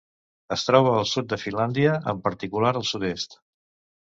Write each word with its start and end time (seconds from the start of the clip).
Es 0.55 0.61
troba 0.69 0.93
al 1.01 1.05
sud 1.11 1.29
de 1.33 1.39
Finlàndia, 1.41 1.93
en 2.15 2.25
particular, 2.29 2.73
al 2.81 2.89
sud-est. 2.95 3.39